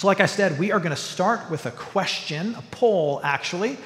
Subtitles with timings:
[0.00, 3.76] So, like I said, we are going to start with a question, a poll actually.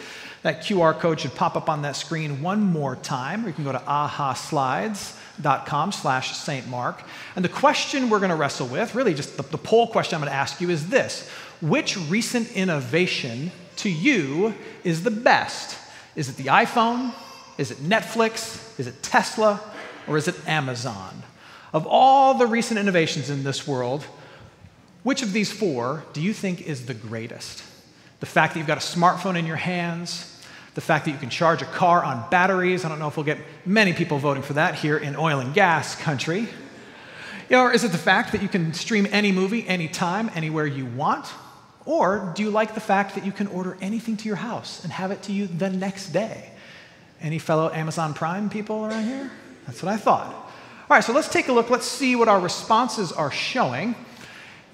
[0.42, 3.44] That QR code should pop up on that screen one more time.
[3.44, 6.68] You can go to ahaslides.com slash St.
[6.68, 7.02] Mark.
[7.34, 10.20] And the question we're going to wrestle with, really just the, the poll question I'm
[10.20, 11.28] going to ask you is this
[11.60, 14.54] Which recent innovation to you
[14.84, 15.76] is the best?
[16.14, 17.12] Is it the iPhone?
[17.58, 18.78] Is it Netflix?
[18.78, 19.60] Is it Tesla?
[20.06, 21.24] Or is it Amazon?
[21.72, 24.06] Of all the recent innovations in this world,
[25.04, 27.62] which of these four do you think is the greatest?
[28.18, 30.30] The fact that you've got a smartphone in your hands,
[30.74, 32.84] the fact that you can charge a car on batteries.
[32.84, 35.54] I don't know if we'll get many people voting for that here in oil and
[35.54, 36.48] gas country.
[37.50, 41.26] Or is it the fact that you can stream any movie, anytime, anywhere you want?
[41.86, 44.92] Or do you like the fact that you can order anything to your house and
[44.92, 46.50] have it to you the next day?
[47.20, 49.30] Any fellow Amazon Prime people around here?
[49.66, 50.26] That's what I thought.
[50.34, 51.70] All right, so let's take a look.
[51.70, 53.94] Let's see what our responses are showing.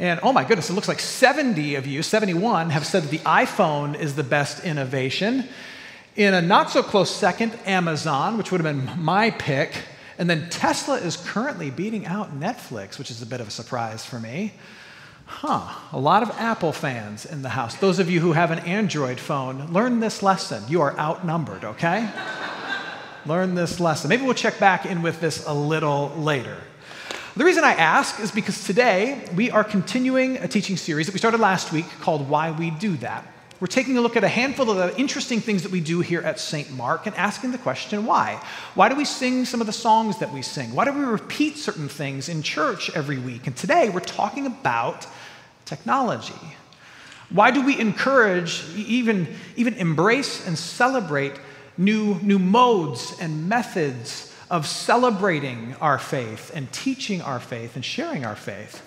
[0.00, 3.18] And oh my goodness, it looks like 70 of you, 71, have said that the
[3.18, 5.46] iPhone is the best innovation.
[6.16, 9.74] In a not so close second, Amazon, which would have been my pick.
[10.16, 14.06] And then Tesla is currently beating out Netflix, which is a bit of a surprise
[14.06, 14.54] for me.
[15.26, 17.76] Huh, a lot of Apple fans in the house.
[17.76, 20.64] Those of you who have an Android phone, learn this lesson.
[20.66, 22.10] You are outnumbered, okay?
[23.26, 24.08] learn this lesson.
[24.08, 26.56] Maybe we'll check back in with this a little later.
[27.36, 31.20] The reason I ask is because today we are continuing a teaching series that we
[31.20, 33.24] started last week called Why We Do That.
[33.60, 36.22] We're taking a look at a handful of the interesting things that we do here
[36.22, 36.72] at St.
[36.72, 38.42] Mark and asking the question why?
[38.74, 40.74] Why do we sing some of the songs that we sing?
[40.74, 43.46] Why do we repeat certain things in church every week?
[43.46, 45.06] And today we're talking about
[45.66, 46.34] technology.
[47.28, 51.34] Why do we encourage, even, even embrace and celebrate
[51.78, 58.24] new, new modes and methods of celebrating our faith and teaching our faith and sharing
[58.24, 58.82] our faith?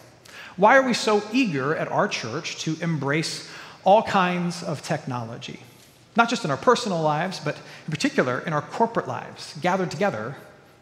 [0.57, 3.49] Why are we so eager at our church to embrace
[3.83, 5.59] all kinds of technology,
[6.15, 10.35] not just in our personal lives, but in particular in our corporate lives, gathered together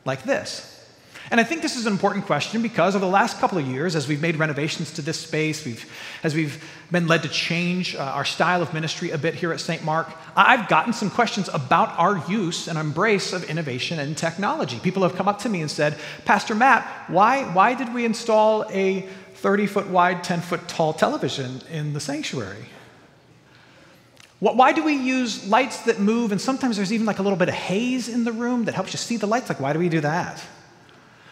[0.05, 0.80] like this.
[1.29, 3.95] And I think this is an important question because over the last couple of years,
[3.95, 5.85] as we've made renovations to this space, we've,
[6.23, 9.59] as we've been led to change uh, our style of ministry a bit here at
[9.59, 9.83] St.
[9.83, 14.79] Mark, I've gotten some questions about our use and embrace of innovation and technology.
[14.79, 18.65] People have come up to me and said, Pastor Matt, why, why did we install
[18.69, 19.01] a
[19.35, 22.65] 30 foot wide, 10 foot tall television in the sanctuary?
[24.39, 26.31] Why do we use lights that move?
[26.31, 28.91] And sometimes there's even like a little bit of haze in the room that helps
[28.91, 29.49] you see the lights.
[29.49, 30.43] Like, why do we do that?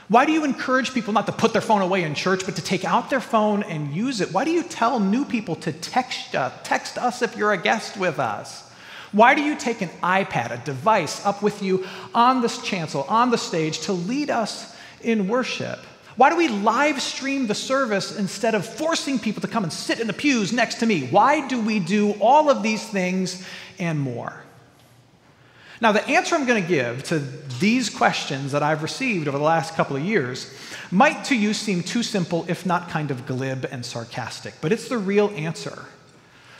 [0.09, 2.64] Why do you encourage people not to put their phone away in church, but to
[2.64, 4.34] take out their phone and use it?
[4.34, 7.96] Why do you tell new people to text, uh, text us if you're a guest
[7.96, 8.68] with us?
[9.12, 13.30] Why do you take an iPad, a device, up with you on this chancel, on
[13.30, 15.80] the stage, to lead us in worship?
[16.16, 20.00] Why do we live stream the service instead of forcing people to come and sit
[20.00, 21.08] in the pews next to me?
[21.08, 23.46] Why do we do all of these things
[23.78, 24.44] and more?
[25.81, 27.19] Now, the answer I'm going to give to
[27.59, 30.53] these questions that I've received over the last couple of years
[30.91, 34.90] might to you seem too simple, if not kind of glib and sarcastic, but it's
[34.90, 35.85] the real answer.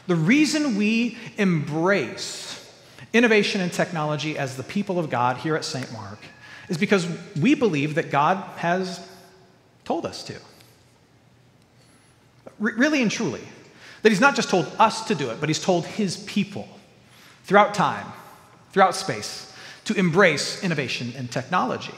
[0.08, 2.56] The reason we embrace
[3.14, 5.92] innovation and technology as the people of God here at St.
[5.92, 6.20] Mark
[6.70, 7.08] is because
[7.40, 9.06] we believe that God has
[9.84, 10.36] told us to.
[12.46, 13.42] R- really and truly.
[14.02, 16.68] That he's not just told us to do it, but he's told his people
[17.44, 18.06] throughout time,
[18.72, 19.54] throughout space,
[19.86, 21.96] to embrace innovation and technology.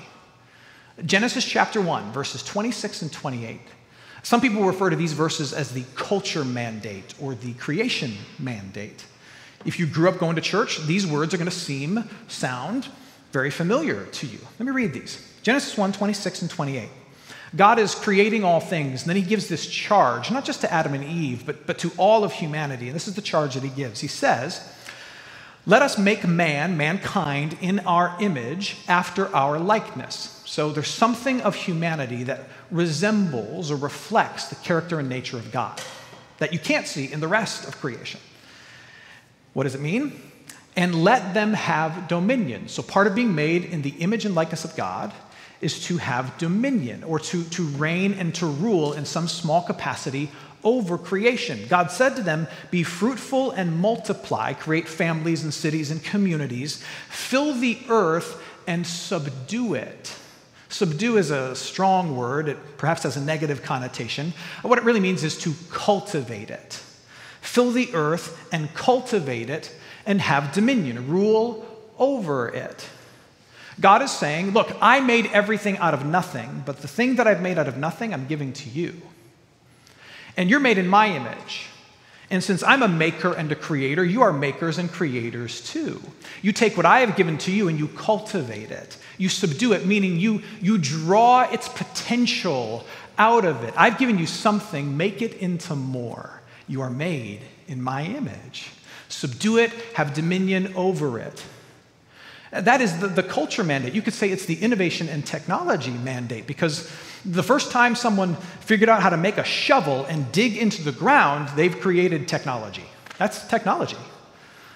[1.05, 3.59] Genesis chapter 1, verses 26 and 28.
[4.23, 9.05] Some people refer to these verses as the culture mandate or the creation mandate.
[9.65, 12.87] If you grew up going to church, these words are going to seem, sound
[13.31, 14.39] very familiar to you.
[14.59, 16.89] Let me read these Genesis 1 26 and 28.
[17.55, 20.93] God is creating all things, and then he gives this charge, not just to Adam
[20.93, 22.87] and Eve, but, but to all of humanity.
[22.87, 23.99] And this is the charge that he gives.
[23.99, 24.65] He says,
[25.65, 30.41] Let us make man, mankind, in our image, after our likeness.
[30.45, 35.79] So there's something of humanity that resembles or reflects the character and nature of God
[36.39, 38.19] that you can't see in the rest of creation.
[39.53, 40.19] What does it mean?
[40.75, 42.67] And let them have dominion.
[42.67, 45.13] So part of being made in the image and likeness of God
[45.59, 50.31] is to have dominion or to, to reign and to rule in some small capacity
[50.63, 51.65] over creation.
[51.67, 57.53] God said to them, Be fruitful and multiply, create families and cities and communities, fill
[57.53, 60.15] the earth and subdue it.
[60.69, 64.33] Subdue is a strong word, it perhaps has a negative connotation.
[64.61, 66.81] What it really means is to cultivate it.
[67.41, 69.75] Fill the earth and cultivate it
[70.05, 71.65] and have dominion, rule
[71.99, 72.87] over it.
[73.79, 77.41] God is saying, Look, I made everything out of nothing, but the thing that I've
[77.41, 79.01] made out of nothing, I'm giving to you.
[80.37, 81.67] And you're made in my image.
[82.31, 86.01] And since I'm a maker and a creator, you are makers and creators too.
[86.41, 88.97] You take what I have given to you and you cultivate it.
[89.17, 92.85] You subdue it, meaning you, you draw its potential
[93.17, 93.73] out of it.
[93.75, 96.41] I've given you something, make it into more.
[96.69, 98.69] You are made in my image.
[99.09, 101.43] Subdue it, have dominion over it.
[102.51, 103.93] That is the, the culture mandate.
[103.93, 106.89] You could say it's the innovation and technology mandate because
[107.25, 110.91] the first time someone figured out how to make a shovel and dig into the
[110.91, 112.85] ground, they've created technology.
[113.17, 113.97] That's technology.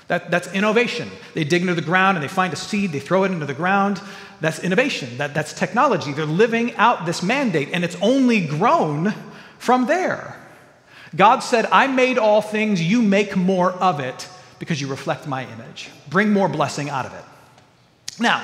[0.08, 1.10] That, that's innovation.
[1.34, 3.56] They dig into the ground and they find a seed, they throw it into the
[3.56, 4.00] ground.
[4.42, 5.18] That's innovation.
[5.18, 6.12] That, that's technology.
[6.12, 9.14] They're living out this mandate, and it's only grown
[9.58, 10.40] from there.
[11.16, 14.28] God said, I made all things, you make more of it
[14.60, 15.90] because you reflect my image.
[16.10, 17.24] Bring more blessing out of it.
[18.20, 18.44] Now,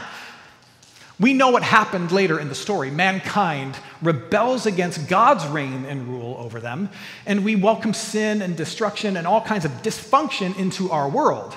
[1.21, 2.89] we know what happened later in the story.
[2.89, 6.89] Mankind rebels against God's reign and rule over them,
[7.27, 11.56] and we welcome sin and destruction and all kinds of dysfunction into our world.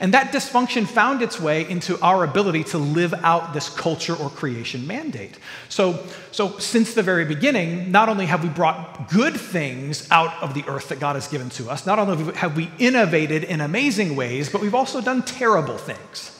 [0.00, 4.28] And that dysfunction found its way into our ability to live out this culture or
[4.28, 5.38] creation mandate.
[5.68, 10.54] So, so, since the very beginning, not only have we brought good things out of
[10.54, 14.16] the earth that God has given to us, not only have we innovated in amazing
[14.16, 16.32] ways, but we've also done terrible things.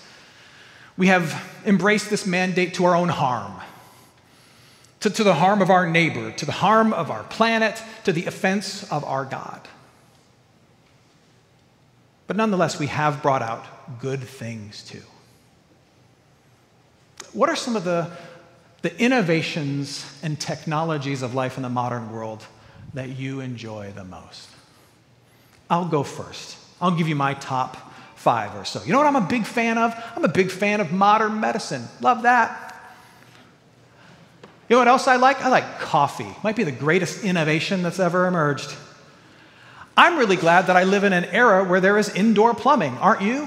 [0.96, 3.54] We have embraced this mandate to our own harm,
[5.00, 8.26] to, to the harm of our neighbor, to the harm of our planet, to the
[8.26, 9.60] offense of our God.
[12.26, 13.64] But nonetheless, we have brought out
[14.00, 15.02] good things too.
[17.32, 18.10] What are some of the,
[18.82, 22.46] the innovations and technologies of life in the modern world
[22.94, 24.48] that you enjoy the most?
[25.68, 26.56] I'll go first.
[26.80, 27.93] I'll give you my top
[28.24, 28.82] five or so.
[28.82, 29.94] You know what I'm a big fan of?
[30.16, 31.84] I'm a big fan of modern medicine.
[32.00, 32.74] Love that.
[34.66, 35.44] You know what else I like?
[35.44, 36.34] I like coffee.
[36.42, 38.74] Might be the greatest innovation that's ever emerged.
[39.94, 43.20] I'm really glad that I live in an era where there is indoor plumbing, aren't
[43.20, 43.46] you?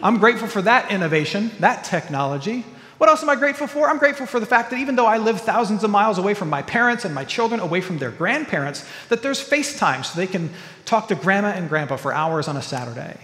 [0.00, 2.64] I'm grateful for that innovation, that technology.
[2.98, 3.88] What else am I grateful for?
[3.88, 6.48] I'm grateful for the fact that even though I live thousands of miles away from
[6.48, 10.50] my parents and my children, away from their grandparents, that there's FaceTime so they can
[10.84, 13.16] talk to grandma and grandpa for hours on a Saturday.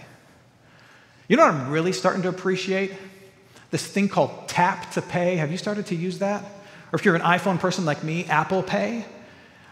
[1.27, 2.93] You know what I'm really starting to appreciate?
[3.69, 5.35] This thing called tap to pay.
[5.37, 6.41] Have you started to use that?
[6.91, 9.05] Or if you're an iPhone person like me, Apple Pay.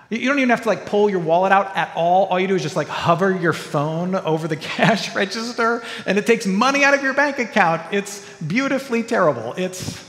[0.09, 2.25] You don't even have to like pull your wallet out at all.
[2.25, 6.27] All you do is just like hover your phone over the cash register and it
[6.27, 7.81] takes money out of your bank account.
[7.91, 9.53] It's beautifully terrible.
[9.57, 10.03] It's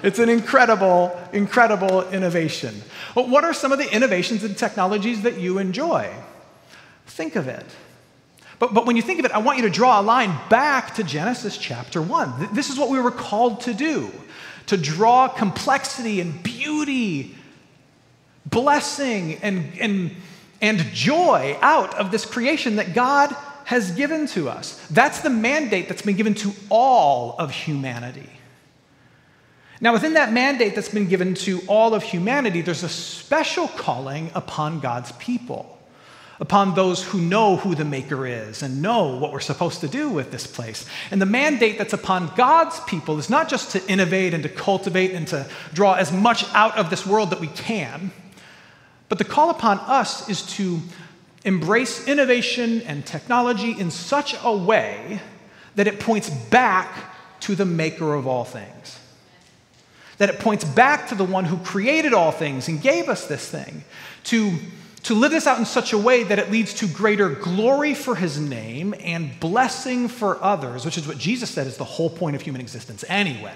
[0.00, 2.82] it's an incredible, incredible innovation.
[3.16, 6.14] But what are some of the innovations and technologies that you enjoy?
[7.06, 7.66] Think of it.
[8.58, 10.94] But, but when you think of it, I want you to draw a line back
[10.96, 12.54] to Genesis chapter 1.
[12.54, 14.10] This is what we were called to do
[14.66, 17.34] to draw complexity and beauty,
[18.44, 20.10] blessing and, and,
[20.60, 23.34] and joy out of this creation that God
[23.64, 24.86] has given to us.
[24.88, 28.28] That's the mandate that's been given to all of humanity.
[29.80, 34.30] Now, within that mandate that's been given to all of humanity, there's a special calling
[34.34, 35.77] upon God's people
[36.40, 40.08] upon those who know who the Maker is and know what we're supposed to do
[40.08, 40.86] with this place.
[41.10, 45.12] And the mandate that's upon God's people is not just to innovate and to cultivate
[45.12, 48.12] and to draw as much out of this world that we can,
[49.08, 50.80] but the call upon us is to
[51.44, 55.20] embrace innovation and technology in such a way
[55.76, 58.98] that it points back to the Maker of all things.
[60.18, 63.48] That it points back to the one who created all things and gave us this
[63.48, 63.84] thing,
[64.24, 64.58] to
[65.04, 68.14] to live this out in such a way that it leads to greater glory for
[68.14, 72.36] his name and blessing for others, which is what Jesus said is the whole point
[72.36, 73.54] of human existence anyway.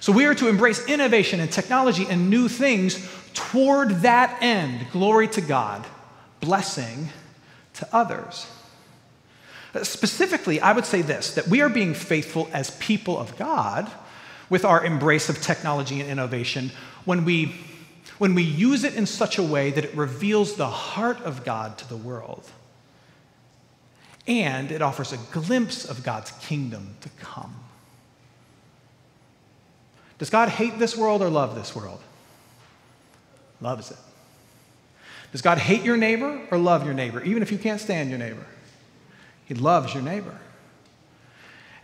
[0.00, 5.28] So we are to embrace innovation and technology and new things toward that end glory
[5.28, 5.84] to God,
[6.40, 7.08] blessing
[7.74, 8.46] to others.
[9.74, 13.90] Uh, specifically, I would say this that we are being faithful as people of God
[14.48, 16.70] with our embrace of technology and innovation
[17.04, 17.54] when we
[18.18, 21.76] when we use it in such a way that it reveals the heart of God
[21.78, 22.48] to the world.
[24.26, 27.54] And it offers a glimpse of God's kingdom to come.
[30.18, 32.00] Does God hate this world or love this world?
[33.60, 33.98] Loves it.
[35.32, 38.18] Does God hate your neighbor or love your neighbor, even if you can't stand your
[38.18, 38.46] neighbor?
[39.44, 40.38] He loves your neighbor.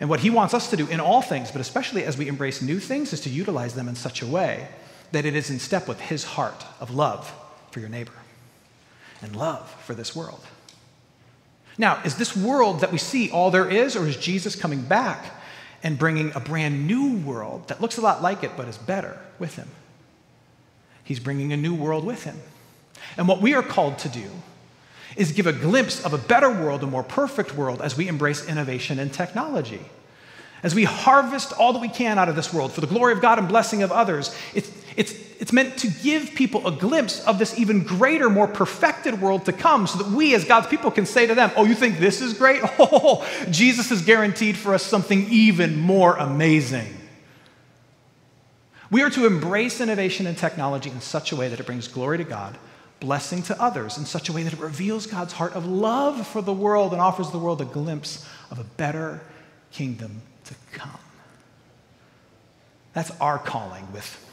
[0.01, 2.63] And what he wants us to do in all things, but especially as we embrace
[2.63, 4.69] new things, is to utilize them in such a way
[5.13, 7.33] that it is in step with his heart of love
[7.71, 8.13] for your neighbor
[9.23, 10.45] and love for this world.
[11.79, 15.25] Now, is this world that we see all there is, or is Jesus coming back
[15.83, 19.19] and bringing a brand new world that looks a lot like it but is better
[19.39, 19.69] with him?
[21.05, 22.39] He's bringing a new world with him.
[23.17, 24.31] And what we are called to do
[25.17, 28.47] is give a glimpse of a better world, a more perfect world, as we embrace
[28.47, 29.81] innovation and technology.
[30.63, 33.21] As we harvest all that we can out of this world for the glory of
[33.21, 37.39] God and blessing of others, it's, it's, it's meant to give people a glimpse of
[37.39, 41.07] this even greater, more perfected world to come so that we, as God's people, can
[41.07, 42.63] say to them, Oh, you think this is great?
[42.79, 46.95] Oh, Jesus has guaranteed for us something even more amazing.
[48.91, 52.19] We are to embrace innovation and technology in such a way that it brings glory
[52.19, 52.59] to God,
[53.01, 56.43] blessing to others, in such a way that it reveals God's heart of love for
[56.43, 59.23] the world and offers the world a glimpse of a better
[59.71, 60.91] kingdom to come.
[62.93, 64.32] That's our calling with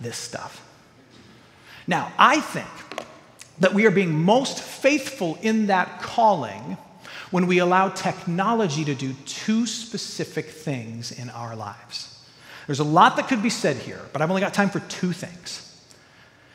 [0.00, 0.66] this stuff.
[1.86, 2.68] Now, I think
[3.58, 6.76] that we are being most faithful in that calling
[7.30, 12.24] when we allow technology to do two specific things in our lives.
[12.66, 15.12] There's a lot that could be said here, but I've only got time for two
[15.12, 15.66] things.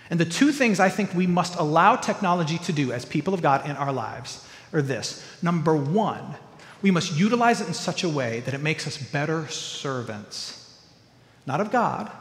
[0.09, 3.41] And the two things I think we must allow technology to do as people of
[3.41, 5.25] God in our lives are this.
[5.41, 6.35] Number one,
[6.81, 10.79] we must utilize it in such a way that it makes us better servants,
[11.45, 12.11] not of God,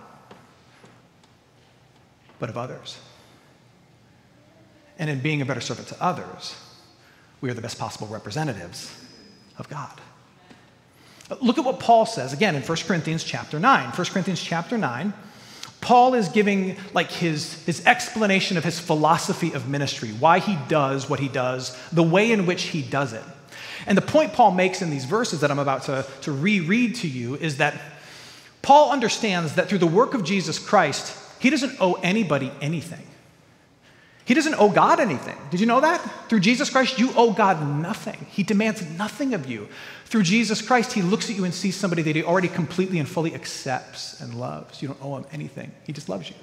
[2.39, 2.99] but of others.
[4.99, 6.57] And in being a better servant to others,
[7.41, 8.95] we are the best possible representatives
[9.59, 10.01] of God.
[11.41, 13.91] Look at what Paul says again in 1 Corinthians chapter 9.
[13.91, 15.13] 1 Corinthians chapter 9,
[15.81, 21.09] Paul is giving like his, his explanation of his philosophy of ministry, why he does
[21.09, 23.25] what he does, the way in which he does it.
[23.87, 27.09] And the point Paul makes in these verses that I'm about to, to reread to
[27.09, 27.81] you is that
[28.63, 33.07] Paul understands that through the work of Jesus Christ, he doesn't owe anybody anything.
[34.25, 35.37] He doesn't owe God anything.
[35.51, 36.01] Did you know that?
[36.31, 38.17] Through Jesus Christ, you owe God nothing.
[38.31, 39.69] He demands nothing of you.
[40.07, 43.07] Through Jesus Christ, He looks at you and sees somebody that He already completely and
[43.07, 44.81] fully accepts and loves.
[44.81, 46.37] You don't owe Him anything, He just loves you.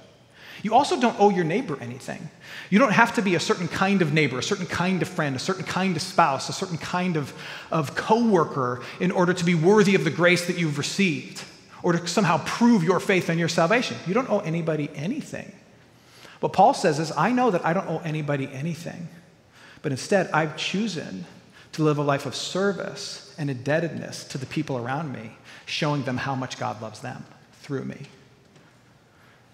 [0.61, 2.29] You also don't owe your neighbor anything.
[2.69, 5.35] You don't have to be a certain kind of neighbor, a certain kind of friend,
[5.35, 7.33] a certain kind of spouse, a certain kind of,
[7.71, 11.43] of coworker in order to be worthy of the grace that you've received
[11.83, 13.97] or to somehow prove your faith and your salvation.
[14.07, 15.51] You don't owe anybody anything.
[16.39, 19.07] What Paul says is, I know that I don't owe anybody anything,
[19.81, 21.25] but instead I've chosen
[21.73, 25.31] to live a life of service and indebtedness to the people around me,
[25.65, 27.25] showing them how much God loves them
[27.61, 28.07] through me.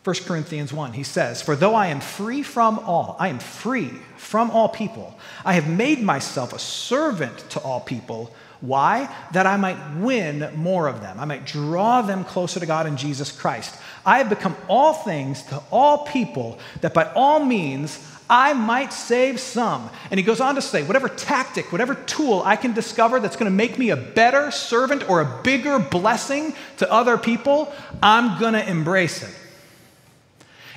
[0.04, 3.92] 1 Corinthians 1, he says, For though I am free from all, I am free
[4.16, 9.14] from all people, I have made myself a servant to all people why?
[9.34, 11.20] That I might win more of them.
[11.20, 13.76] I might draw them closer to God in Jesus Christ.
[14.06, 18.00] I have become all things to all people, that by all means
[18.30, 19.90] I might save some.
[20.12, 23.52] And he goes on to say, whatever tactic, whatever tool I can discover that's going
[23.52, 27.72] to make me a better servant or a bigger blessing to other people,
[28.02, 29.34] I'm going to embrace it.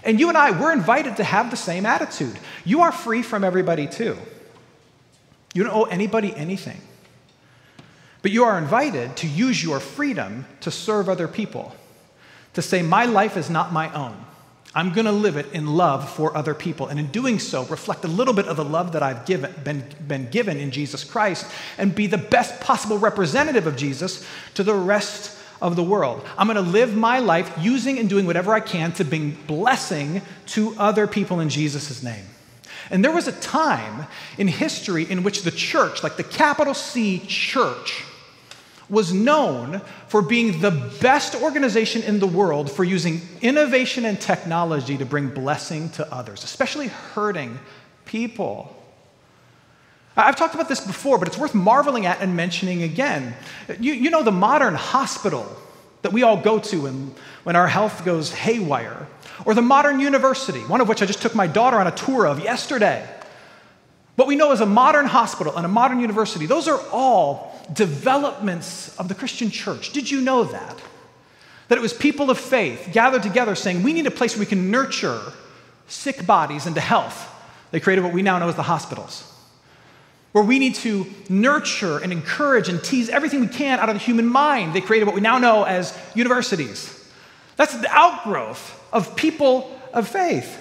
[0.04, 2.38] And you and I, we're invited to have the same attitude.
[2.64, 4.16] You are free from everybody too.
[5.54, 6.80] You don't owe anybody anything.
[8.22, 11.74] But you are invited to use your freedom to serve other people,
[12.54, 14.26] to say, My life is not my own.
[14.72, 16.86] I'm going to live it in love for other people.
[16.86, 19.84] And in doing so, reflect a little bit of the love that I've given, been,
[20.06, 24.24] been given in Jesus Christ and be the best possible representative of Jesus
[24.54, 26.24] to the rest of the world.
[26.38, 30.22] I'm going to live my life using and doing whatever I can to bring blessing
[30.48, 32.24] to other people in Jesus' name.
[32.90, 34.06] And there was a time
[34.38, 38.04] in history in which the church, like the capital C church,
[38.90, 40.70] was known for being the
[41.00, 46.44] best organization in the world for using innovation and technology to bring blessing to others,
[46.44, 47.58] especially hurting
[48.04, 48.76] people.
[50.16, 53.34] I've talked about this before, but it's worth marveling at and mentioning again.
[53.78, 55.56] You, you know, the modern hospital
[56.02, 59.06] that we all go to when, when our health goes haywire,
[59.44, 62.26] or the modern university, one of which I just took my daughter on a tour
[62.26, 63.06] of yesterday.
[64.16, 68.96] What we know as a modern hospital and a modern university, those are all developments
[68.98, 69.92] of the Christian church.
[69.92, 70.78] Did you know that?
[71.68, 74.46] That it was people of faith gathered together saying, we need a place where we
[74.46, 75.20] can nurture
[75.86, 77.28] sick bodies into health.
[77.70, 79.32] They created what we now know as the hospitals,
[80.32, 84.00] where we need to nurture and encourage and tease everything we can out of the
[84.00, 84.74] human mind.
[84.74, 86.96] They created what we now know as universities.
[87.56, 90.58] That's the outgrowth of people of faith.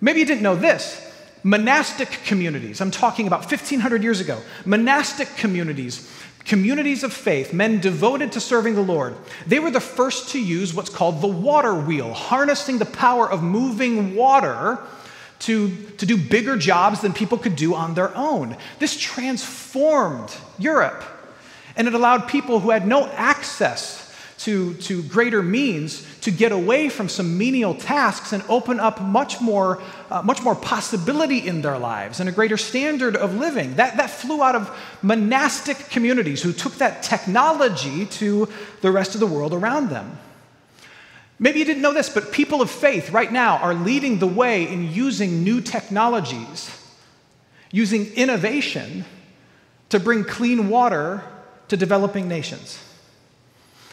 [0.00, 1.03] Maybe you didn't know this
[1.44, 2.80] monastic communities.
[2.80, 4.40] I'm talking about 1500 years ago.
[4.64, 6.10] Monastic communities,
[6.44, 9.14] communities of faith, men devoted to serving the Lord.
[9.46, 13.42] They were the first to use what's called the water wheel, harnessing the power of
[13.42, 14.78] moving water
[15.40, 18.56] to, to do bigger jobs than people could do on their own.
[18.78, 21.04] This transformed Europe,
[21.76, 24.03] and it allowed people who had no access
[24.38, 29.40] to, to greater means to get away from some menial tasks and open up much
[29.40, 33.76] more, uh, much more possibility in their lives and a greater standard of living.
[33.76, 34.70] That, that flew out of
[35.02, 38.48] monastic communities who took that technology to
[38.80, 40.18] the rest of the world around them.
[41.38, 44.68] Maybe you didn't know this, but people of faith right now are leading the way
[44.68, 46.70] in using new technologies,
[47.72, 49.04] using innovation
[49.88, 51.24] to bring clean water
[51.68, 52.78] to developing nations.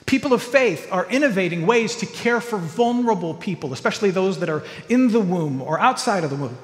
[0.05, 4.63] People of faith are innovating ways to care for vulnerable people, especially those that are
[4.89, 6.58] in the womb or outside of the womb.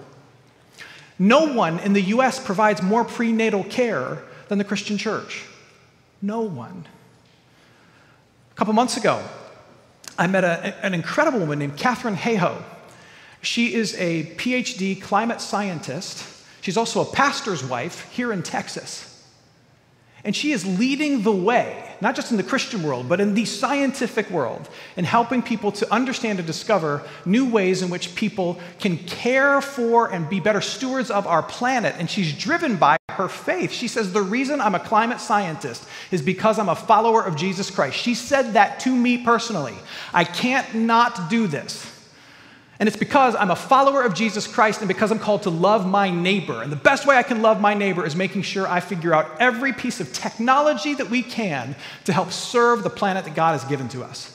[1.19, 5.45] No one in the US provides more prenatal care than the Christian church.
[6.21, 6.85] No one.
[8.51, 9.23] A couple months ago,
[10.17, 12.61] I met a, an incredible woman named Katharine Hayhoe.
[13.41, 16.25] She is a PhD climate scientist.
[16.61, 19.16] She's also a pastor's wife here in Texas.
[20.27, 23.45] And she is leading the way, not just in the Christian world, but in the
[23.45, 24.67] scientific world,
[24.97, 30.11] in helping people to understand and discover new ways in which people can care for
[30.11, 31.95] and be better stewards of our planet.
[31.97, 33.71] And she's driven by her faith.
[33.71, 37.71] She says, The reason I'm a climate scientist is because I'm a follower of Jesus
[37.71, 37.95] Christ.
[37.95, 39.75] She said that to me personally.
[40.13, 41.96] I can't not do this.
[42.79, 45.87] And it's because I'm a follower of Jesus Christ and because I'm called to love
[45.87, 46.61] my neighbor.
[46.61, 49.39] And the best way I can love my neighbor is making sure I figure out
[49.39, 53.63] every piece of technology that we can to help serve the planet that God has
[53.65, 54.33] given to us.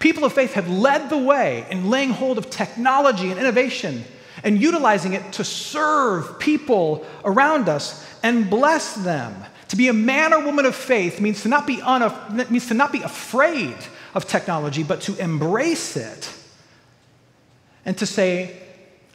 [0.00, 4.02] People of faith have led the way in laying hold of technology and innovation
[4.42, 9.34] and utilizing it to serve people around us and bless them.
[9.68, 12.74] To be a man or woman of faith means to not be, unaf- means to
[12.74, 13.76] not be afraid
[14.14, 16.32] of technology, but to embrace it
[17.84, 18.56] and to say,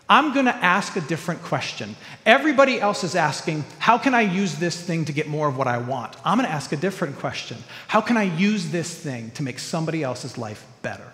[0.08, 1.96] I'm going to ask a different question.
[2.26, 5.68] Everybody else is asking, How can I use this thing to get more of what
[5.68, 6.16] I want?
[6.24, 7.58] I'm going to ask a different question.
[7.88, 11.12] How can I use this thing to make somebody else's life better?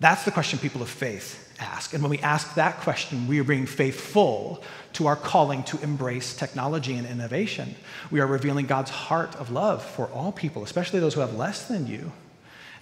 [0.00, 1.92] That's the question people of faith ask.
[1.92, 4.62] And when we ask that question, we are being faithful
[4.94, 7.74] to our calling to embrace technology and innovation.
[8.10, 11.68] We are revealing God's heart of love for all people, especially those who have less
[11.68, 12.12] than you.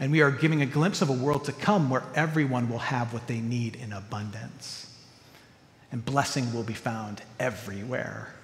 [0.00, 3.12] And we are giving a glimpse of a world to come where everyone will have
[3.12, 4.88] what they need in abundance.
[5.90, 8.34] And blessing will be found everywhere.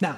[0.00, 0.16] Now,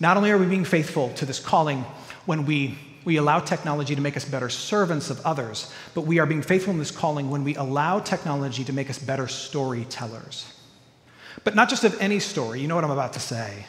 [0.00, 1.84] not only are we being faithful to this calling
[2.24, 6.26] when we we allow technology to make us better servants of others, but we are
[6.26, 10.52] being faithful in this calling when we allow technology to make us better storytellers.
[11.44, 13.64] But not just of any story, you know what I'm about to say.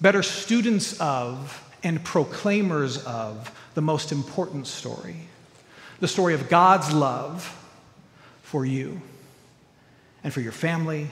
[0.00, 5.16] Better students of and proclaimers of the most important story
[6.00, 7.42] the story of God's love
[8.42, 9.00] for you
[10.22, 11.08] and for your family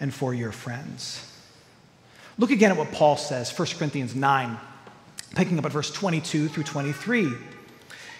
[0.00, 1.30] and for your friends.
[2.38, 4.58] Look again at what Paul says, 1 Corinthians 9
[5.34, 7.32] picking up at verse 22 through 23.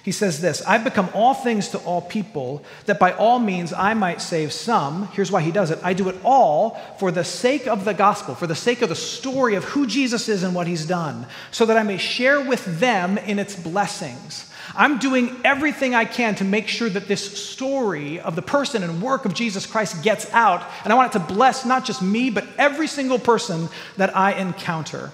[0.03, 3.94] He says this I've become all things to all people, that by all means I
[3.94, 5.07] might save some.
[5.09, 8.35] Here's why he does it I do it all for the sake of the gospel,
[8.35, 11.66] for the sake of the story of who Jesus is and what he's done, so
[11.66, 14.48] that I may share with them in its blessings.
[14.75, 19.03] I'm doing everything I can to make sure that this story of the person and
[19.03, 22.31] work of Jesus Christ gets out, and I want it to bless not just me,
[22.31, 25.11] but every single person that I encounter.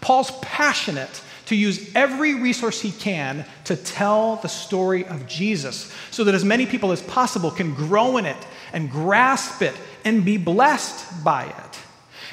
[0.00, 6.24] Paul's passionate to use every resource he can to tell the story of Jesus so
[6.24, 8.36] that as many people as possible can grow in it
[8.72, 9.74] and grasp it
[10.04, 11.78] and be blessed by it.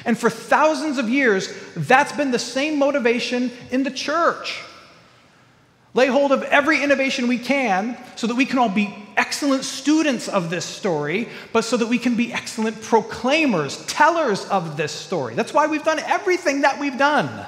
[0.04, 4.60] And for thousands of years, that's been the same motivation in the church.
[5.92, 10.28] Lay hold of every innovation we can so that we can all be excellent students
[10.28, 15.34] of this story, but so that we can be excellent proclaimers, tellers of this story.
[15.34, 17.46] That's why we've done everything that we've done.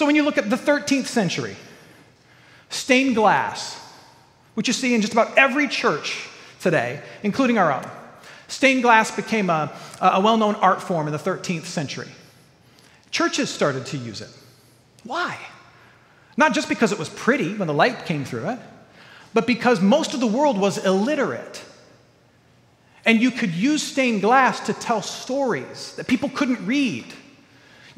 [0.00, 1.56] So when you look at the 13th century,
[2.70, 3.78] stained glass,
[4.54, 6.26] which you see in just about every church
[6.58, 7.84] today, including our own,
[8.48, 12.08] stained glass became a, a well known art form in the 13th century.
[13.10, 14.30] Churches started to use it.
[15.04, 15.36] Why?
[16.34, 18.58] Not just because it was pretty when the light came through it,
[19.34, 21.62] but because most of the world was illiterate.
[23.04, 27.04] And you could use stained glass to tell stories that people couldn't read.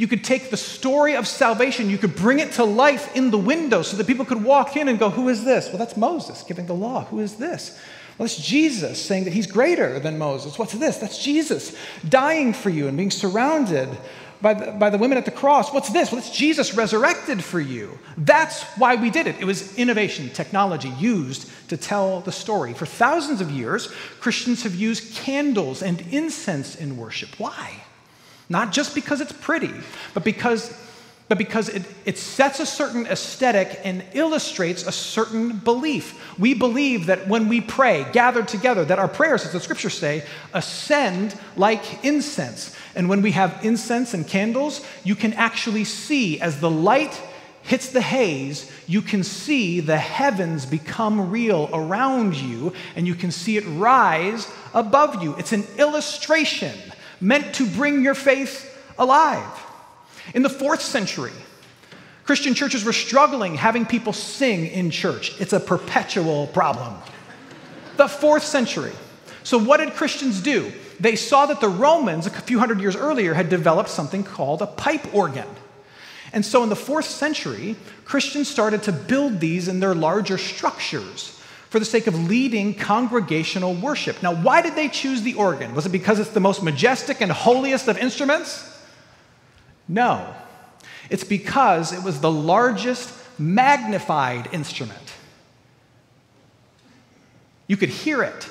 [0.02, 3.38] You could take the story of salvation, you could bring it to life in the
[3.38, 5.68] window so that people could walk in and go, Who is this?
[5.68, 7.04] Well, that's Moses giving the law.
[7.04, 7.78] Who is this?
[8.18, 10.58] Well, it's Jesus saying that he's greater than Moses.
[10.58, 10.96] What's this?
[10.96, 11.76] That's Jesus
[12.08, 13.96] dying for you and being surrounded
[14.40, 15.72] by the, by the women at the cross.
[15.72, 16.10] What's this?
[16.10, 17.96] Well, it's Jesus resurrected for you.
[18.18, 19.36] That's why we did it.
[19.38, 22.74] It was innovation, technology used to tell the story.
[22.74, 23.86] For thousands of years,
[24.18, 27.38] Christians have used candles and incense in worship.
[27.38, 27.81] Why?
[28.52, 29.72] Not just because it's pretty,
[30.12, 30.78] but because
[31.28, 36.38] but because it, it sets a certain aesthetic and illustrates a certain belief.
[36.38, 40.24] We believe that when we pray, gathered together, that our prayers, as the scriptures say,
[40.52, 42.76] ascend like incense.
[42.94, 47.18] And when we have incense and candles, you can actually see as the light
[47.62, 53.30] hits the haze, you can see the heavens become real around you, and you can
[53.30, 55.34] see it rise above you.
[55.36, 56.74] It's an illustration
[57.22, 59.46] meant to bring your faith alive.
[60.34, 61.32] In the fourth century,
[62.24, 65.40] Christian churches were struggling having people sing in church.
[65.40, 66.94] It's a perpetual problem.
[67.96, 68.92] The fourth century.
[69.44, 70.72] So, what did Christians do?
[71.00, 74.66] They saw that the Romans, a few hundred years earlier, had developed something called a
[74.66, 75.48] pipe organ.
[76.32, 81.41] And so, in the fourth century, Christians started to build these in their larger structures
[81.72, 84.22] for the sake of leading congregational worship.
[84.22, 85.74] Now, why did they choose the organ?
[85.74, 88.78] Was it because it's the most majestic and holiest of instruments?
[89.88, 90.34] No.
[91.08, 95.14] It's because it was the largest magnified instrument.
[97.68, 98.50] You could hear it.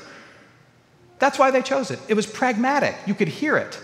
[1.19, 1.99] That's why they chose it.
[2.07, 2.95] It was pragmatic.
[3.05, 3.79] You could hear it.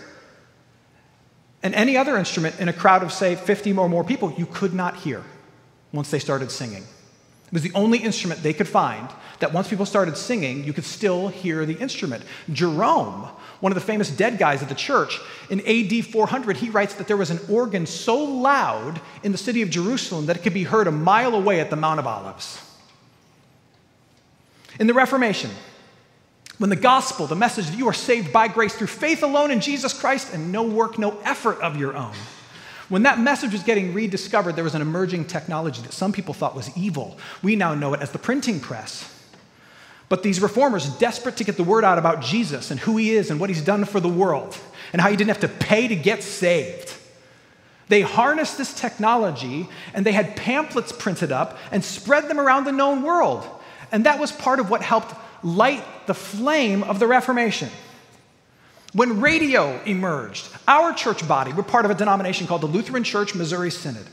[1.62, 4.74] And any other instrument in a crowd of, say, 50 or more people, you could
[4.74, 5.22] not hear
[5.92, 6.82] once they started singing.
[7.48, 9.08] It was the only instrument they could find
[9.38, 12.22] that once people started singing, you could still hear the instrument.
[12.52, 13.28] Jerome,
[13.60, 17.06] one of the famous dead guys of the church, in AD 400, he writes that
[17.06, 20.64] there was an organ so loud in the city of Jerusalem that it could be
[20.64, 22.62] heard a mile away at the Mount of Olives.
[24.78, 25.50] In the Reformation,
[26.58, 29.60] when the gospel, the message that you are saved by grace through faith alone in
[29.60, 32.14] Jesus Christ and no work, no effort of your own,
[32.88, 36.56] when that message was getting rediscovered, there was an emerging technology that some people thought
[36.56, 37.18] was evil.
[37.42, 39.14] We now know it as the printing press.
[40.08, 43.30] But these reformers, desperate to get the word out about Jesus and who he is
[43.30, 44.56] and what he's done for the world
[44.92, 46.94] and how you didn't have to pay to get saved,
[47.88, 52.72] they harnessed this technology and they had pamphlets printed up and spread them around the
[52.72, 53.46] known world.
[53.92, 57.68] And that was part of what helped light the flame of the Reformation.
[58.92, 63.34] When radio emerged, our church body, we're part of a denomination called the Lutheran Church
[63.34, 64.06] Missouri Synod.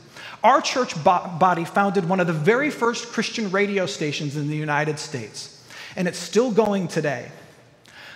[0.44, 4.56] Our church bo- body founded one of the very first Christian radio stations in the
[4.56, 5.56] United States
[5.96, 7.30] and it's still going today.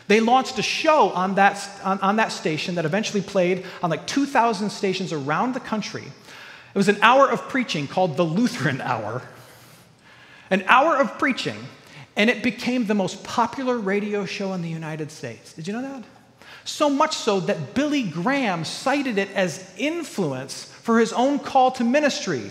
[0.07, 4.07] They launched a show on that, on, on that station that eventually played on like
[4.07, 6.03] 2,000 stations around the country.
[6.03, 9.23] It was an hour of preaching called the Lutheran Hour.
[10.51, 11.57] An hour of preaching,
[12.16, 15.53] and it became the most popular radio show in the United States.
[15.53, 16.05] Did you know that?
[16.64, 21.85] So much so that Billy Graham cited it as influence for his own call to
[21.85, 22.51] ministry.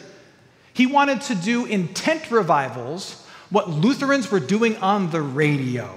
[0.73, 5.89] He wanted to do intent revivals what Lutherans were doing on the radio.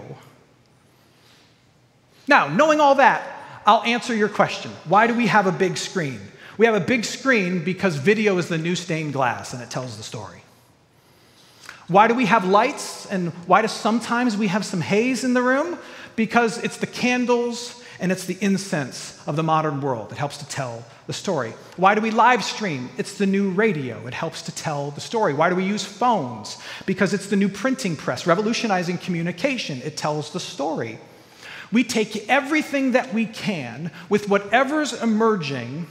[2.27, 3.29] Now, knowing all that,
[3.67, 4.71] I'll answer your question.
[4.87, 6.21] Why do we have a big screen?
[6.59, 9.97] We have a big screen because video is the new stained glass and it tells
[9.97, 10.43] the story.
[11.89, 15.43] Why do we have lights and why do sometimes we have some haze in the
[15.43, 15.79] room?
[16.17, 20.49] Because it's the candles and it's the incense of the modern world that helps to
[20.49, 21.55] tell the story.
[21.77, 22.91] Why do we live stream?
[22.99, 24.05] It's the new radio.
[24.09, 25.33] It helps to tell the story.
[25.35, 26.59] Why do we use phones?
[26.85, 29.81] Because it's the new printing press, revolutionizing communication.
[29.83, 30.99] It tells the story.
[31.71, 35.87] We take everything that we can with whatever's emerging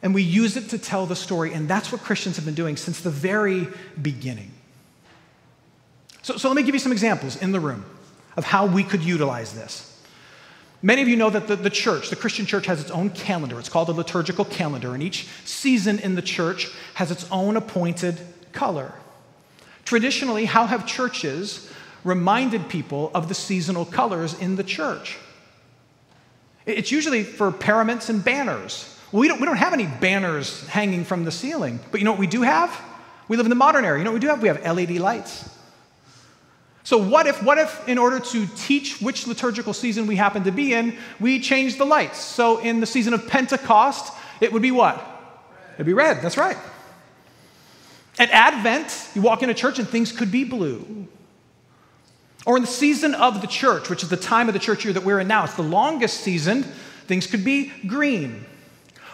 [0.00, 1.54] and we use it to tell the story.
[1.54, 3.66] And that's what Christians have been doing since the very
[4.00, 4.52] beginning.
[6.22, 7.84] So, so let me give you some examples in the room
[8.36, 9.92] of how we could utilize this.
[10.82, 13.58] Many of you know that the, the, church, the Christian church, has its own calendar.
[13.58, 18.20] It's called the liturgical calendar, and each season in the church has its own appointed
[18.52, 18.92] color.
[19.84, 21.72] Traditionally, how have churches
[22.04, 25.16] reminded people of the seasonal colors in the church?
[26.66, 28.92] It's usually for paraments and banners.
[29.12, 32.20] We don't, we don't have any banners hanging from the ceiling, but you know what
[32.20, 32.78] we do have?
[33.28, 33.98] We live in the modern era.
[33.98, 34.42] You know what we do have?
[34.42, 35.48] We have LED lights.
[36.86, 40.52] So, what if, what if, in order to teach which liturgical season we happen to
[40.52, 42.20] be in, we change the lights?
[42.20, 45.04] So, in the season of Pentecost, it would be what?
[45.74, 46.56] It'd be red, that's right.
[48.20, 51.08] At Advent, you walk into church and things could be blue.
[52.46, 54.94] Or in the season of the church, which is the time of the church year
[54.94, 56.62] that we're in now, it's the longest season,
[57.08, 58.46] things could be green.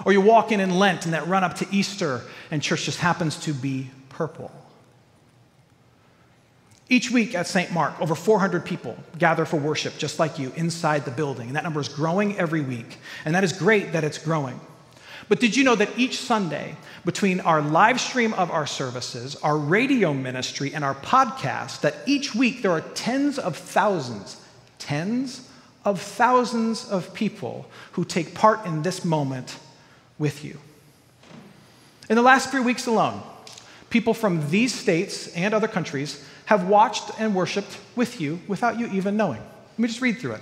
[0.05, 2.99] Or you walk in in Lent and that run up to Easter, and church just
[2.99, 4.53] happens to be purple.
[6.93, 7.73] Each week at St.
[7.73, 11.47] Mark, over 400 people gather for worship, just like you, inside the building.
[11.47, 12.99] And that number is growing every week.
[13.25, 14.61] And that is great that it's growing.
[15.27, 16.77] But did you know that each Sunday,
[17.07, 22.35] between our live stream of our services, our radio ministry, and our podcast, that each
[22.35, 24.37] week there are tens of thousands,
[24.79, 25.49] tens
[25.87, 29.57] of thousands of people who take part in this moment
[30.19, 30.59] with you.
[32.11, 33.23] In the last three weeks alone,
[33.89, 38.87] people from these states and other countries have watched and worshiped with you without you
[38.89, 39.41] even knowing.
[39.41, 40.41] Let me just read through it.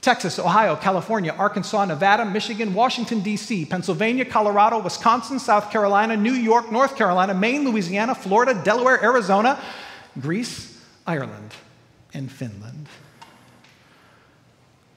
[0.00, 6.70] Texas, Ohio, California, Arkansas, Nevada, Michigan, Washington, D.C., Pennsylvania, Colorado, Wisconsin, South Carolina, New York,
[6.70, 9.58] North Carolina, Maine, Louisiana, Florida, Delaware, Arizona,
[10.20, 11.54] Greece, Ireland,
[12.12, 12.86] and Finland.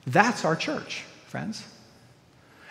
[0.06, 1.64] That's our church, friends.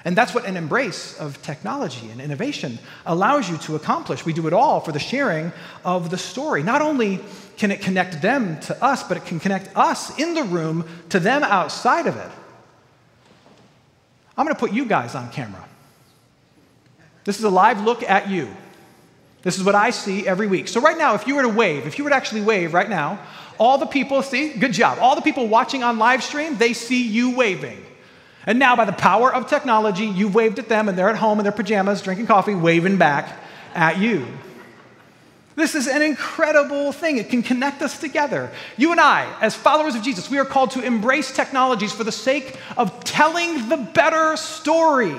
[0.07, 4.25] And that's what an embrace of technology and innovation allows you to accomplish.
[4.25, 5.53] We do it all for the sharing
[5.85, 6.62] of the story.
[6.62, 7.19] Not only
[7.57, 11.19] can it connect them to us, but it can connect us in the room to
[11.19, 12.31] them outside of it.
[14.37, 15.66] I'm going to put you guys on camera.
[17.25, 18.49] This is a live look at you.
[19.42, 20.69] This is what I see every week.
[20.69, 22.88] So, right now, if you were to wave, if you were to actually wave right
[22.88, 23.19] now,
[23.59, 27.03] all the people see, good job, all the people watching on live stream, they see
[27.03, 27.86] you waving.
[28.47, 31.41] And now, by the power of technology, you've waved at them and they're at home
[31.41, 33.37] in their pajamas drinking coffee, waving back
[33.75, 34.27] at you.
[35.57, 37.17] This is an incredible thing.
[37.17, 38.51] It can connect us together.
[38.77, 42.13] You and I, as followers of Jesus, we are called to embrace technologies for the
[42.13, 45.17] sake of telling the better story.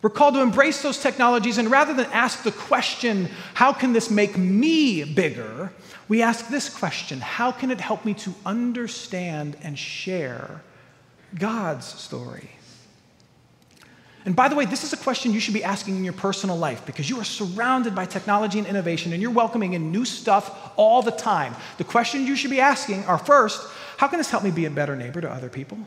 [0.00, 4.10] We're called to embrace those technologies, and rather than ask the question, how can this
[4.10, 5.72] make me bigger?
[6.06, 10.62] We ask this question how can it help me to understand and share
[11.36, 12.50] God's story?
[14.24, 16.56] And by the way, this is a question you should be asking in your personal
[16.56, 20.72] life because you are surrounded by technology and innovation and you're welcoming in new stuff
[20.76, 21.54] all the time.
[21.78, 24.70] The questions you should be asking are first, how can this help me be a
[24.70, 25.78] better neighbor to other people?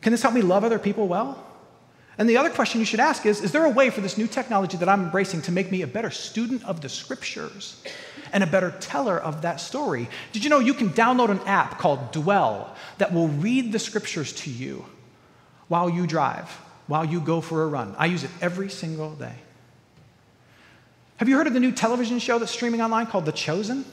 [0.00, 1.44] Can this help me love other people well?
[2.18, 4.26] And the other question you should ask is Is there a way for this new
[4.26, 7.80] technology that I'm embracing to make me a better student of the scriptures
[8.32, 10.08] and a better teller of that story?
[10.32, 14.32] Did you know you can download an app called Dwell that will read the scriptures
[14.34, 14.84] to you
[15.68, 16.50] while you drive,
[16.88, 17.94] while you go for a run?
[17.96, 19.36] I use it every single day.
[21.18, 23.84] Have you heard of the new television show that's streaming online called The Chosen?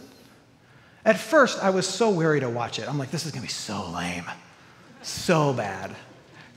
[1.04, 2.90] At first, I was so wary to watch it.
[2.90, 4.26] I'm like, this is gonna be so lame,
[5.04, 5.96] so bad.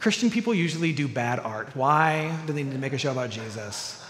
[0.01, 1.75] Christian people usually do bad art.
[1.75, 4.05] Why do they need to make a show about Jesus?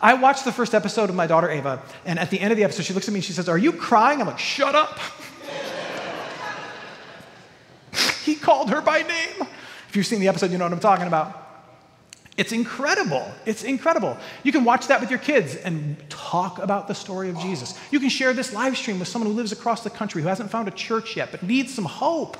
[0.00, 2.64] I watched the first episode of my daughter Ava, and at the end of the
[2.64, 4.20] episode, she looks at me and she says, Are you crying?
[4.20, 4.98] I'm like, Shut up.
[8.24, 9.48] he called her by name.
[9.88, 11.36] If you've seen the episode, you know what I'm talking about.
[12.36, 13.30] It's incredible.
[13.44, 14.16] It's incredible.
[14.44, 17.78] You can watch that with your kids and talk about the story of Jesus.
[17.90, 20.50] You can share this live stream with someone who lives across the country who hasn't
[20.50, 22.38] found a church yet but needs some hope.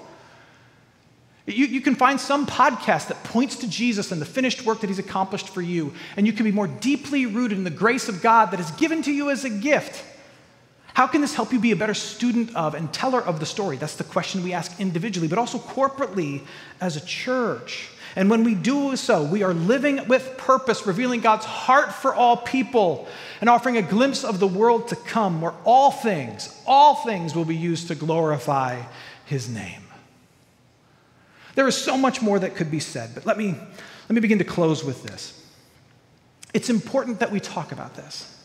[1.46, 4.88] You, you can find some podcast that points to Jesus and the finished work that
[4.88, 8.22] he's accomplished for you, and you can be more deeply rooted in the grace of
[8.22, 10.04] God that is given to you as a gift.
[10.94, 13.76] How can this help you be a better student of and teller of the story?
[13.76, 16.42] That's the question we ask individually, but also corporately
[16.80, 17.88] as a church.
[18.16, 22.36] And when we do so, we are living with purpose, revealing God's heart for all
[22.36, 23.08] people
[23.40, 27.44] and offering a glimpse of the world to come where all things, all things will
[27.44, 28.82] be used to glorify
[29.26, 29.79] his name.
[31.54, 34.38] There is so much more that could be said, but let me, let me begin
[34.38, 35.36] to close with this.
[36.52, 38.36] It's important that we talk about this,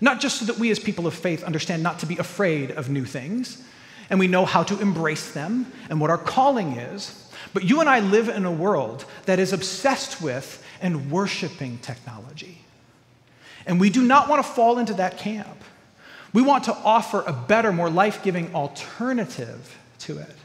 [0.00, 2.88] not just so that we as people of faith understand not to be afraid of
[2.88, 3.62] new things
[4.10, 7.88] and we know how to embrace them and what our calling is, but you and
[7.88, 12.58] I live in a world that is obsessed with and worshiping technology.
[13.66, 15.64] And we do not want to fall into that camp.
[16.32, 20.36] We want to offer a better, more life giving alternative to it.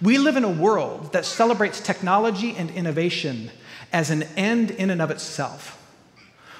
[0.00, 3.50] We live in a world that celebrates technology and innovation
[3.92, 5.80] as an end in and of itself.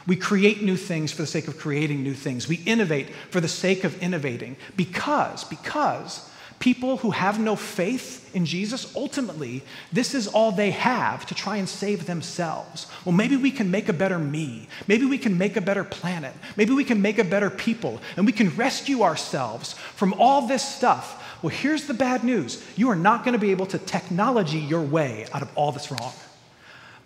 [0.06, 2.46] We create new things for the sake of creating new things.
[2.46, 8.44] We innovate for the sake of innovating because, because people who have no faith in
[8.44, 12.86] Jesus, ultimately, this is all they have to try and save themselves.
[13.04, 14.68] Well, maybe we can make a better me.
[14.86, 16.34] Maybe we can make a better planet.
[16.56, 18.00] Maybe we can make a better people.
[18.16, 22.88] And we can rescue ourselves from all this stuff well, here's the bad news you
[22.88, 26.14] are not going to be able to technology your way out of all that's wrong.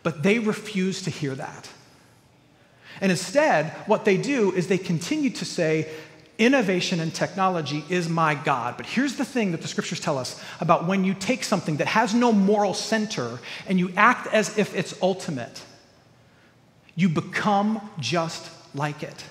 [0.04, 1.68] But they refuse to hear that.
[3.00, 5.88] And instead, what they do is they continue to say,
[6.38, 8.76] innovation and technology is my God.
[8.76, 11.88] But here's the thing that the scriptures tell us about when you take something that
[11.88, 15.64] has no moral center and you act as if it's ultimate,
[16.94, 19.24] you become just like it.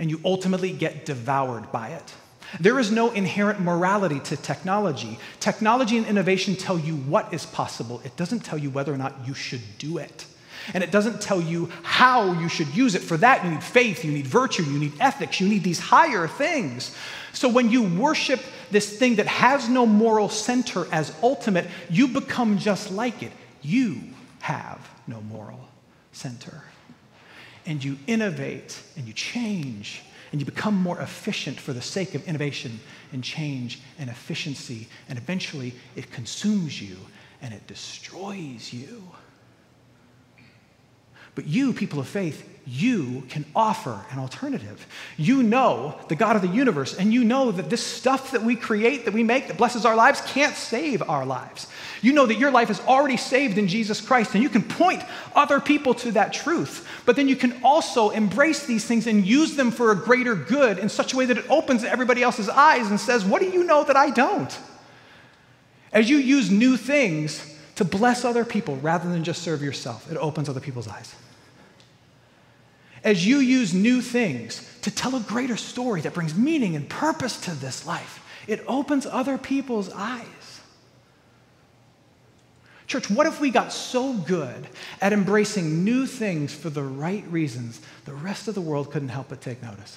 [0.00, 2.14] and you ultimately get devoured by it.
[2.58, 5.18] There is no inherent morality to technology.
[5.38, 9.14] Technology and innovation tell you what is possible, it doesn't tell you whether or not
[9.26, 10.26] you should do it.
[10.74, 13.02] And it doesn't tell you how you should use it.
[13.02, 16.28] For that, you need faith, you need virtue, you need ethics, you need these higher
[16.28, 16.94] things.
[17.32, 22.58] So when you worship this thing that has no moral center as ultimate, you become
[22.58, 23.32] just like it.
[23.62, 24.00] You
[24.40, 25.68] have no moral
[26.12, 26.64] center.
[27.66, 30.02] And you innovate and you change
[30.32, 32.80] and you become more efficient for the sake of innovation
[33.12, 34.88] and change and efficiency.
[35.08, 36.96] And eventually it consumes you
[37.42, 39.02] and it destroys you.
[41.34, 44.86] But you, people of faith, you can offer an alternative.
[45.16, 48.56] You know the God of the universe, and you know that this stuff that we
[48.56, 51.68] create, that we make, that blesses our lives, can't save our lives.
[52.02, 55.02] You know that your life is already saved in Jesus Christ, and you can point
[55.34, 56.88] other people to that truth.
[57.04, 60.78] But then you can also embrace these things and use them for a greater good
[60.78, 63.64] in such a way that it opens everybody else's eyes and says, What do you
[63.64, 64.58] know that I don't?
[65.92, 70.12] As you use new things, to bless other people rather than just serve yourself.
[70.12, 71.14] It opens other people's eyes.
[73.02, 77.40] As you use new things to tell a greater story that brings meaning and purpose
[77.40, 80.26] to this life, it opens other people's eyes.
[82.90, 84.66] Church, what if we got so good
[85.00, 89.28] at embracing new things for the right reasons, the rest of the world couldn't help
[89.28, 89.96] but take notice?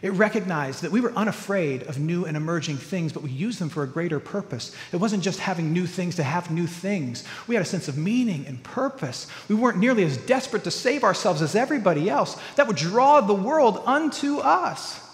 [0.00, 3.68] It recognized that we were unafraid of new and emerging things, but we used them
[3.68, 4.76] for a greater purpose.
[4.92, 7.24] It wasn't just having new things to have new things.
[7.48, 9.26] We had a sense of meaning and purpose.
[9.48, 12.38] We weren't nearly as desperate to save ourselves as everybody else.
[12.54, 15.04] That would draw the world unto us.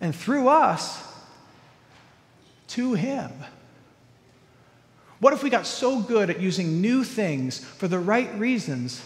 [0.00, 1.00] And through us,
[2.70, 3.30] to Him.
[5.18, 9.02] What if we got so good at using new things for the right reasons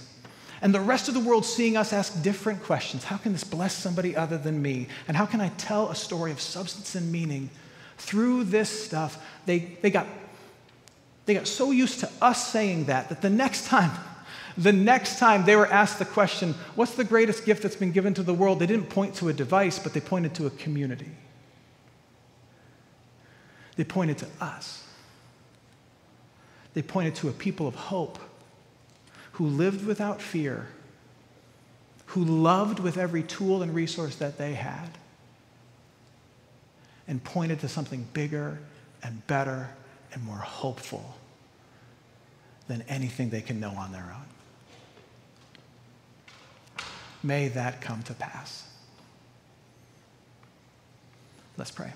[0.62, 3.04] and the rest of the world seeing us ask different questions.
[3.04, 4.88] How can this bless somebody other than me?
[5.08, 7.48] And how can I tell a story of substance and meaning
[7.96, 9.24] through this stuff?
[9.46, 10.06] They, they, got,
[11.24, 13.90] they got so used to us saying that that the next time,
[14.58, 18.12] the next time they were asked the question, What's the greatest gift that's been given
[18.14, 18.58] to the world?
[18.58, 21.10] They didn't point to a device, but they pointed to a community.
[23.76, 24.84] They pointed to us.
[26.74, 28.18] They pointed to a people of hope
[29.32, 30.68] who lived without fear,
[32.06, 34.98] who loved with every tool and resource that they had,
[37.08, 38.58] and pointed to something bigger
[39.02, 39.70] and better
[40.12, 41.16] and more hopeful
[42.68, 44.26] than anything they can know on their own.
[47.22, 48.68] May that come to pass.
[51.56, 51.92] Let's pray.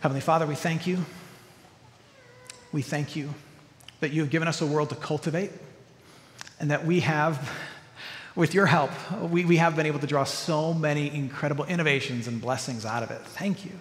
[0.00, 1.04] Heavenly Father, we thank you.
[2.72, 3.34] We thank you
[4.00, 5.50] that you have given us a world to cultivate,
[6.58, 7.50] and that we have,
[8.34, 12.40] with your help, we, we have been able to draw so many incredible innovations and
[12.40, 13.20] blessings out of it.
[13.22, 13.72] Thank you.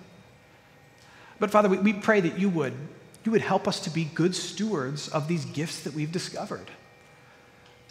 [1.40, 2.74] But Father, we, we pray that you would,
[3.24, 6.68] you would help us to be good stewards of these gifts that we've discovered.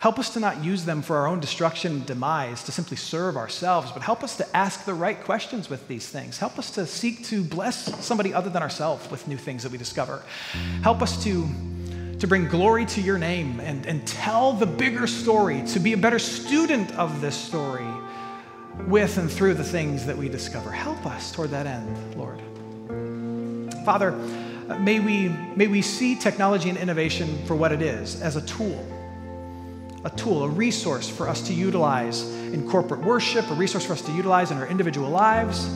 [0.01, 3.37] Help us to not use them for our own destruction and demise, to simply serve
[3.37, 6.39] ourselves, but help us to ask the right questions with these things.
[6.39, 9.79] Help us to seek to bless somebody other than ourselves with new things that we
[9.79, 10.23] discover.
[10.83, 11.49] Help us to
[12.19, 15.97] to bring glory to your name and, and tell the bigger story, to be a
[15.97, 17.87] better student of this story
[18.87, 20.71] with and through the things that we discover.
[20.71, 22.41] Help us toward that end, Lord.
[23.85, 24.13] Father,
[24.81, 28.85] may we, may we see technology and innovation for what it is as a tool,
[30.05, 34.03] a tool, a resource for us to utilize in corporate worship, a resource for us
[34.03, 35.69] to utilize in our individual lives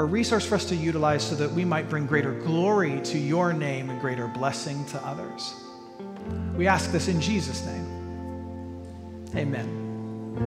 [0.00, 3.52] a resource for us to utilize so that we might bring greater glory to your
[3.52, 5.54] name and greater blessing to others.
[6.56, 9.26] We ask this in Jesus' name.
[9.36, 9.79] Amen.